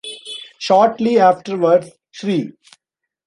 [0.57, 2.53] Shortly afterwards Shri.